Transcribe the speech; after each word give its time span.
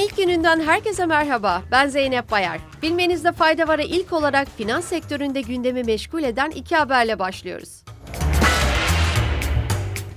ilk 0.00 0.16
gününden 0.16 0.60
herkese 0.60 1.06
merhaba. 1.06 1.62
Ben 1.70 1.88
Zeynep 1.88 2.30
Bayar. 2.30 2.58
Bilmenizde 2.82 3.32
fayda 3.32 3.68
var'a 3.68 3.82
ilk 3.82 4.12
olarak 4.12 4.48
finans 4.56 4.84
sektöründe 4.84 5.40
gündemi 5.40 5.84
meşgul 5.84 6.22
eden 6.22 6.50
iki 6.50 6.76
haberle 6.76 7.18
başlıyoruz. 7.18 7.84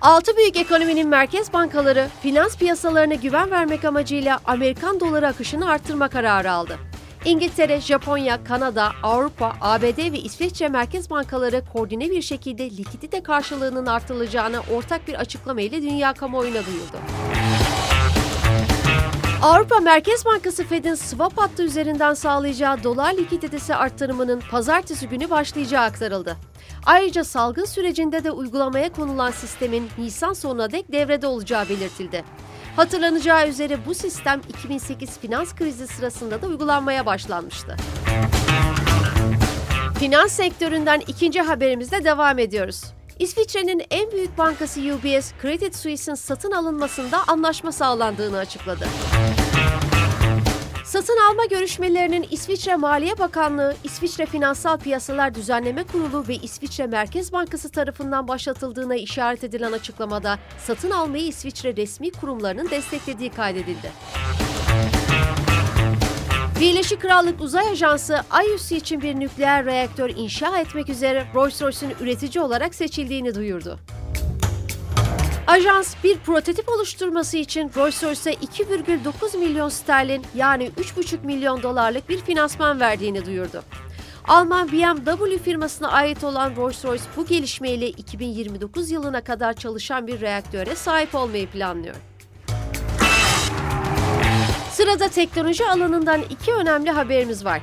Altı 0.00 0.36
büyük 0.36 0.56
ekonominin 0.56 1.08
merkez 1.08 1.52
bankaları 1.52 2.08
finans 2.22 2.56
piyasalarına 2.56 3.14
güven 3.14 3.50
vermek 3.50 3.84
amacıyla 3.84 4.40
Amerikan 4.44 5.00
doları 5.00 5.28
akışını 5.28 5.70
arttırma 5.70 6.08
kararı 6.08 6.52
aldı. 6.52 6.78
İngiltere, 7.24 7.80
Japonya, 7.80 8.44
Kanada, 8.44 8.92
Avrupa, 9.02 9.56
ABD 9.60 10.12
ve 10.12 10.18
İsviçre 10.18 10.68
merkez 10.68 11.10
bankaları 11.10 11.62
koordine 11.72 12.10
bir 12.10 12.22
şekilde 12.22 12.70
likidite 12.70 13.22
karşılığının 13.22 13.86
artırılacağını 13.86 14.60
ortak 14.74 15.08
bir 15.08 15.14
açıklama 15.14 15.60
ile 15.60 15.82
dünya 15.82 16.12
kamuoyuna 16.12 16.66
duyurdu. 16.66 16.96
Avrupa 19.42 19.80
Merkez 19.80 20.24
Bankası 20.24 20.64
Fed'in 20.64 20.94
swap 20.94 21.38
hattı 21.38 21.62
üzerinden 21.62 22.14
sağlayacağı 22.14 22.84
dolar 22.84 23.14
likiditesi 23.14 23.74
arttırımının 23.74 24.42
pazartesi 24.50 25.08
günü 25.08 25.30
başlayacağı 25.30 25.84
aktarıldı. 25.84 26.36
Ayrıca 26.86 27.24
salgın 27.24 27.64
sürecinde 27.64 28.24
de 28.24 28.30
uygulamaya 28.30 28.92
konulan 28.92 29.30
sistemin 29.30 29.88
Nisan 29.98 30.32
sonuna 30.32 30.72
dek 30.72 30.92
devrede 30.92 31.26
olacağı 31.26 31.68
belirtildi. 31.68 32.24
Hatırlanacağı 32.76 33.48
üzere 33.48 33.86
bu 33.86 33.94
sistem 33.94 34.40
2008 34.48 35.18
finans 35.18 35.54
krizi 35.54 35.86
sırasında 35.86 36.42
da 36.42 36.46
uygulanmaya 36.46 37.06
başlanmıştı. 37.06 37.76
Finans 39.98 40.32
sektöründen 40.32 41.02
ikinci 41.06 41.40
haberimizle 41.40 42.04
devam 42.04 42.38
ediyoruz. 42.38 42.84
İsviçre'nin 43.20 43.82
en 43.90 44.10
büyük 44.12 44.38
bankası 44.38 44.80
UBS, 44.80 45.32
Credit 45.42 45.76
Suisse'in 45.76 46.14
satın 46.14 46.50
alınmasında 46.50 47.18
anlaşma 47.28 47.72
sağlandığını 47.72 48.38
açıkladı. 48.38 48.86
Satın 50.84 51.16
alma 51.30 51.44
görüşmelerinin 51.44 52.26
İsviçre 52.30 52.76
Maliye 52.76 53.18
Bakanlığı, 53.18 53.76
İsviçre 53.84 54.26
Finansal 54.26 54.78
Piyasalar 54.78 55.34
Düzenleme 55.34 55.84
Kurulu 55.84 56.28
ve 56.28 56.34
İsviçre 56.34 56.86
Merkez 56.86 57.32
Bankası 57.32 57.68
tarafından 57.68 58.28
başlatıldığına 58.28 58.94
işaret 58.94 59.44
edilen 59.44 59.72
açıklamada 59.72 60.38
satın 60.66 60.90
almayı 60.90 61.26
İsviçre 61.26 61.76
resmi 61.76 62.10
kurumlarının 62.10 62.70
desteklediği 62.70 63.30
kaydedildi. 63.30 63.92
Birleşik 66.60 67.00
Krallık 67.00 67.40
Uzay 67.40 67.68
Ajansı, 67.68 68.20
ay 68.30 68.46
için 68.70 69.02
bir 69.02 69.20
nükleer 69.20 69.64
reaktör 69.64 70.10
inşa 70.10 70.58
etmek 70.58 70.88
üzere 70.88 71.26
Rolls-Royce'un 71.34 71.92
üretici 72.00 72.44
olarak 72.44 72.74
seçildiğini 72.74 73.34
duyurdu. 73.34 73.78
Ajans 75.46 75.94
bir 76.04 76.18
prototip 76.18 76.68
oluşturması 76.68 77.36
için 77.36 77.68
Rolls-Royce'e 77.68 78.34
2,9 78.34 79.38
milyon 79.38 79.68
sterlin 79.68 80.22
yani 80.34 80.70
3,5 80.78 81.24
milyon 81.26 81.62
dolarlık 81.62 82.08
bir 82.08 82.20
finansman 82.20 82.80
verdiğini 82.80 83.26
duyurdu. 83.26 83.62
Alman 84.28 84.72
BMW 84.72 85.38
firmasına 85.38 85.88
ait 85.88 86.24
olan 86.24 86.54
Rolls-Royce 86.54 87.02
bu 87.16 87.26
gelişmeyle 87.26 87.88
2029 87.88 88.90
yılına 88.90 89.20
kadar 89.24 89.52
çalışan 89.52 90.06
bir 90.06 90.20
reaktöre 90.20 90.74
sahip 90.76 91.14
olmayı 91.14 91.46
planlıyor. 91.46 91.96
Sırada 94.72 95.08
teknoloji 95.08 95.66
alanından 95.66 96.22
iki 96.30 96.52
önemli 96.52 96.90
haberimiz 96.90 97.44
var. 97.44 97.60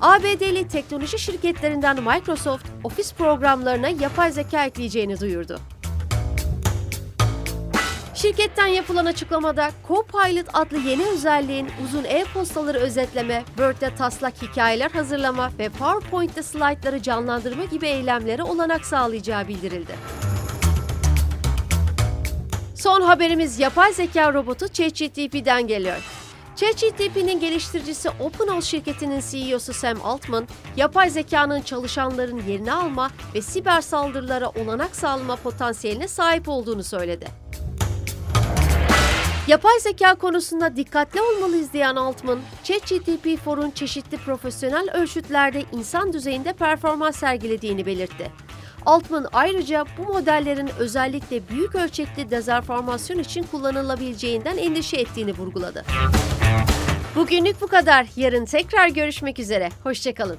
ABD'li 0.00 0.68
teknoloji 0.68 1.18
şirketlerinden 1.18 1.96
Microsoft, 2.02 2.66
ofis 2.84 3.12
programlarına 3.12 3.88
yapay 3.88 4.32
zeka 4.32 4.64
ekleyeceğini 4.64 5.20
duyurdu. 5.20 5.60
Şirketten 8.14 8.66
yapılan 8.66 9.06
açıklamada 9.06 9.70
Copilot 9.88 10.46
adlı 10.52 10.78
yeni 10.78 11.06
özelliğin 11.06 11.68
uzun 11.84 12.04
e-postaları 12.04 12.78
özetleme, 12.78 13.44
Word'de 13.46 13.94
taslak 13.94 14.42
hikayeler 14.42 14.90
hazırlama 14.90 15.50
ve 15.58 15.68
PowerPoint'te 15.68 16.42
slaytları 16.42 17.02
canlandırma 17.02 17.64
gibi 17.64 17.86
eylemlere 17.86 18.42
olanak 18.42 18.86
sağlayacağı 18.86 19.48
bildirildi. 19.48 19.92
Son 22.74 23.00
haberimiz 23.02 23.58
yapay 23.58 23.92
zeka 23.92 24.32
robotu 24.32 24.68
ChatGPT'den 24.68 25.66
geliyor. 25.66 26.19
ChatGPT'nin 26.60 27.40
geliştiricisi 27.40 28.10
OpenAI 28.20 28.62
şirketinin 28.62 29.22
CEO'su 29.30 29.72
Sam 29.72 29.98
Altman, 30.04 30.48
yapay 30.76 31.10
zekanın 31.10 31.60
çalışanların 31.60 32.42
yerini 32.48 32.72
alma 32.72 33.10
ve 33.34 33.42
siber 33.42 33.80
saldırılara 33.80 34.48
olanak 34.48 34.96
sağlama 34.96 35.36
potansiyeline 35.36 36.08
sahip 36.08 36.48
olduğunu 36.48 36.84
söyledi. 36.84 37.26
Yapay 39.46 39.80
zeka 39.80 40.14
konusunda 40.14 40.76
dikkatli 40.76 41.20
olmalıyız 41.20 41.72
diyen 41.72 41.96
Altman, 41.96 42.38
ChatGPT-4'un 42.64 43.70
çeşitli 43.70 44.16
profesyonel 44.16 44.90
ölçütlerde 44.94 45.64
insan 45.72 46.12
düzeyinde 46.12 46.52
performans 46.52 47.16
sergilediğini 47.16 47.86
belirtti. 47.86 48.30
Altman 48.86 49.26
ayrıca 49.32 49.84
bu 49.98 50.12
modellerin 50.12 50.70
özellikle 50.78 51.48
büyük 51.48 51.74
ölçekli 51.74 52.30
dezenformasyon 52.30 53.18
için 53.18 53.42
kullanılabileceğinden 53.42 54.56
endişe 54.56 54.96
ettiğini 54.96 55.32
vurguladı. 55.32 55.84
Bugünlük 57.14 57.60
bu 57.60 57.66
kadar. 57.66 58.06
Yarın 58.16 58.44
tekrar 58.44 58.88
görüşmek 58.88 59.38
üzere. 59.38 59.68
Hoşçakalın. 59.82 60.36